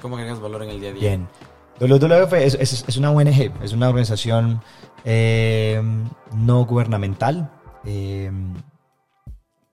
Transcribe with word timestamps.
¿Cómo 0.00 0.16
agregas 0.16 0.40
valor 0.40 0.62
en 0.62 0.70
el 0.70 0.80
día 0.80 0.90
a 0.90 0.92
día? 0.92 1.00
Bien. 1.08 1.28
WWF 1.80 2.32
es, 2.34 2.54
es- 2.54 2.84
es 2.88 2.96
una 2.96 3.10
ONG, 3.10 3.52
es 3.62 3.72
una 3.72 3.88
organización 3.88 4.62
eh, 5.04 5.80
no 6.34 6.64
gubernamental 6.64 7.50
eh, 7.84 8.30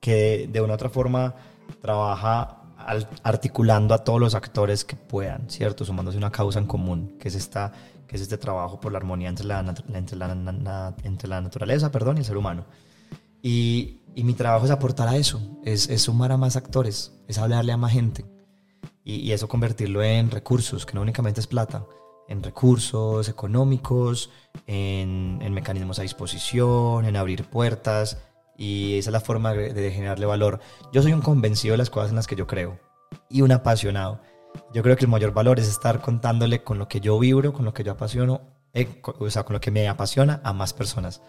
que 0.00 0.48
de 0.52 0.60
una 0.60 0.74
u 0.74 0.76
otra 0.76 0.90
forma 0.90 1.34
trabaja 1.80 2.62
al- 2.76 3.08
articulando 3.22 3.94
a 3.94 4.04
todos 4.04 4.20
los 4.20 4.34
actores 4.34 4.84
que 4.84 4.96
puedan, 4.96 5.48
¿cierto? 5.48 5.84
Sumándose 5.84 6.18
una 6.18 6.30
causa 6.30 6.58
en 6.58 6.66
común, 6.66 7.16
que 7.18 7.28
es, 7.28 7.34
esta, 7.34 7.72
que 8.06 8.16
es 8.16 8.22
este 8.22 8.36
trabajo 8.36 8.80
por 8.80 8.92
la 8.92 8.98
armonía 8.98 9.30
entre 9.30 9.46
la, 9.46 9.60
entre 9.94 10.16
la, 10.18 10.34
na- 10.34 10.94
entre 11.04 11.28
la 11.28 11.40
naturaleza 11.40 11.90
perdón, 11.90 12.16
y 12.16 12.20
el 12.20 12.26
ser 12.26 12.36
humano. 12.36 12.66
Y, 13.42 14.00
y 14.14 14.24
mi 14.24 14.34
trabajo 14.34 14.66
es 14.66 14.70
aportar 14.70 15.08
a 15.08 15.16
eso, 15.16 15.40
es, 15.64 15.88
es 15.88 16.02
sumar 16.02 16.32
a 16.32 16.36
más 16.36 16.56
actores, 16.56 17.12
es 17.28 17.38
hablarle 17.38 17.72
a 17.72 17.76
más 17.78 17.92
gente 17.92 18.24
y, 19.04 19.32
eso 19.32 19.48
convertirlo 19.48 20.02
en 20.02 20.30
recursos, 20.30 20.86
que 20.86 20.94
no 20.94 21.02
únicamente 21.02 21.40
es 21.40 21.46
plata, 21.46 21.86
en 22.28 22.42
recursos 22.42 23.28
económicos, 23.28 24.30
en, 24.66 25.38
en 25.42 25.52
mecanismos 25.52 25.98
a 25.98 26.02
disposición, 26.02 27.04
en 27.04 27.16
abrir 27.16 27.44
puertas 27.44 28.18
y 28.56 28.98
esa 28.98 29.10
es 29.10 29.12
la 29.12 29.20
forma 29.20 29.52
de, 29.52 29.90
generarle 29.90 30.26
valor. 30.26 30.60
Yo 30.92 31.02
soy 31.02 31.12
un 31.12 31.20
convencido 31.20 31.72
de 31.72 31.78
las 31.78 31.90
cosas 31.90 32.10
en 32.10 32.16
las 32.16 32.26
que 32.26 32.36
yo 32.36 32.46
creo 32.46 32.78
y 33.28 33.42
un 33.42 33.52
apasionado. 33.52 34.20
Yo 34.72 34.82
creo 34.82 34.96
que 34.96 35.04
el 35.04 35.10
mayor 35.10 35.32
valor 35.32 35.58
es 35.58 35.68
estar 35.68 36.00
contándole 36.00 36.62
con 36.62 36.78
lo 36.78 36.88
que 36.88 37.00
yo 37.00 37.18
vibro, 37.18 37.52
con 37.52 37.64
lo 37.64 37.74
que 37.74 37.82
yo 37.82 37.92
apasiono, 37.92 38.42
eh, 38.72 39.00
o 39.04 39.28
sea, 39.30 39.42
con 39.44 39.54
lo 39.54 39.60
que 39.60 39.70
me 39.70 39.88
apasiona 39.88 40.40
a 40.44 40.52
más 40.52 40.72
personas. 40.72 41.22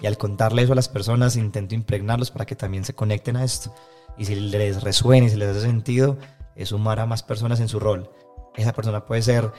Y 0.00 0.06
al 0.06 0.16
contarle 0.16 0.62
eso 0.62 0.72
a 0.72 0.76
las 0.76 0.88
personas, 0.88 1.36
intento 1.36 1.74
impregnarlos 1.74 2.30
para 2.30 2.46
que 2.46 2.56
también 2.56 2.84
se 2.84 2.94
conecten 2.94 3.36
a 3.36 3.44
esto. 3.44 3.72
Y 4.18 4.24
si 4.24 4.34
les 4.34 4.82
resuena 4.82 5.26
y 5.26 5.30
si 5.30 5.36
les 5.36 5.50
hace 5.50 5.60
sentido, 5.60 6.18
es 6.56 6.70
sumar 6.70 7.00
a 7.00 7.06
más 7.06 7.22
personas 7.22 7.60
en 7.60 7.68
su 7.68 7.80
rol. 7.80 8.10
Esa 8.54 8.72
persona 8.72 9.06
puede 9.06 9.22
ser 9.22 9.52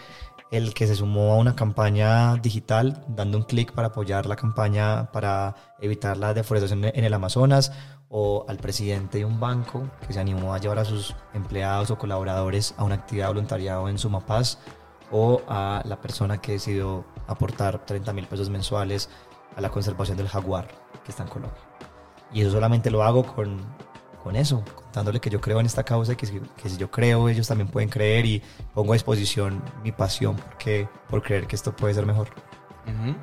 el 0.51 0.73
que 0.75 0.85
se 0.85 0.95
sumó 0.95 1.33
a 1.33 1.37
una 1.37 1.55
campaña 1.55 2.35
digital, 2.35 3.03
dando 3.07 3.39
un 3.39 3.43
clic 3.43 3.71
para 3.71 3.87
apoyar 3.87 4.27
la 4.27 4.35
campaña 4.35 5.11
para 5.11 5.55
evitar 5.81 6.15
la 6.15 6.33
deforestación 6.33 6.85
en 6.85 7.03
el 7.03 7.13
Amazonas, 7.13 7.71
o 8.09 8.45
al 8.47 8.57
presidente 8.57 9.17
de 9.17 9.25
un 9.25 9.39
banco 9.39 9.89
que 10.05 10.13
se 10.13 10.19
animó 10.19 10.53
a 10.53 10.59
llevar 10.59 10.77
a 10.77 10.85
sus 10.85 11.15
empleados 11.33 11.89
o 11.89 11.97
colaboradores 11.97 12.75
a 12.77 12.83
una 12.83 12.93
actividad 12.93 13.25
de 13.25 13.33
voluntariado 13.33 13.89
en 13.89 13.97
Sumapaz, 13.97 14.59
o 15.11 15.41
a 15.47 15.81
la 15.85 15.99
persona 15.99 16.39
que 16.39 16.53
decidió 16.53 17.05
aportar 17.25 17.83
30 17.85 18.13
mil 18.13 18.27
pesos 18.27 18.51
mensuales 18.51 19.09
a 19.55 19.61
la 19.61 19.69
conservación 19.69 20.17
del 20.17 20.27
jaguar 20.27 20.67
que 21.03 21.09
está 21.09 21.23
en 21.23 21.29
Colombia. 21.29 21.61
Y 22.31 22.41
eso 22.41 22.51
solamente 22.51 22.91
lo 22.91 23.03
hago 23.03 23.23
con, 23.23 23.59
con 24.23 24.35
eso, 24.37 24.63
contándole 24.75 25.19
que 25.19 25.29
yo 25.29 25.41
creo 25.41 25.59
en 25.59 25.65
esta 25.65 25.83
causa 25.83 26.13
y 26.13 26.15
que 26.15 26.25
si, 26.25 26.39
que 26.61 26.69
si 26.69 26.77
yo 26.77 26.89
creo, 26.89 27.27
ellos 27.29 27.47
también 27.47 27.67
pueden 27.67 27.89
creer 27.89 28.25
y 28.25 28.41
pongo 28.73 28.93
a 28.93 28.95
disposición 28.95 29.61
mi 29.83 29.91
pasión 29.91 30.35
porque, 30.37 30.87
por 31.09 31.21
creer 31.21 31.45
que 31.45 31.55
esto 31.57 31.75
puede 31.75 31.93
ser 31.93 32.05
mejor. 32.05 32.29
Ujú. 32.87 33.15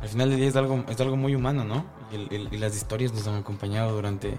Al 0.00 0.08
final 0.08 0.30
del 0.30 0.38
día 0.38 0.48
es 0.48 0.56
algo, 0.56 0.84
es 0.88 1.00
algo 1.00 1.16
muy 1.16 1.34
humano, 1.34 1.64
¿no? 1.64 1.84
Y, 2.12 2.16
el- 2.16 2.28
el- 2.32 2.54
y 2.54 2.58
las 2.58 2.76
historias 2.76 3.12
nos 3.12 3.26
han 3.26 3.34
acompañado 3.36 3.92
durante 3.92 4.38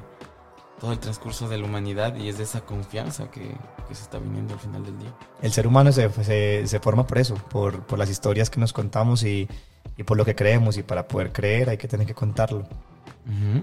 todo 0.80 0.94
el 0.94 1.00
transcurso 1.00 1.50
de 1.50 1.58
la 1.58 1.66
humanidad 1.66 2.16
y 2.16 2.30
es 2.30 2.38
de 2.38 2.46
esa 2.46 2.62
confianza 2.62 3.30
que, 3.30 3.42
que 3.88 3.96
se 3.96 4.04
está 4.04 4.18
viniendo 4.20 4.54
al 4.54 4.60
final 4.62 4.86
del 4.86 4.98
día. 4.98 5.14
El 5.42 5.52
ser 5.52 5.68
humano 5.68 5.92
se, 5.92 6.10
se, 6.24 6.66
se 6.68 6.80
forma 6.80 7.06
por 7.06 7.18
eso, 7.18 7.36
por, 7.36 7.82
por 7.86 8.00
las 8.00 8.10
historias 8.10 8.50
que 8.50 8.60
nos 8.62 8.72
contamos 8.72 9.24
y, 9.24 9.50
y 9.98 10.04
por 10.04 10.16
lo 10.16 10.24
que 10.24 10.36
creemos 10.36 10.78
y 10.78 10.84
para 10.84 11.08
poder 11.08 11.34
creer 11.34 11.70
hay 11.70 11.78
que 11.78 11.90
tener 11.90 12.08
que 12.08 12.14
contarlo. 12.14 12.60
Ujú. 13.28 13.62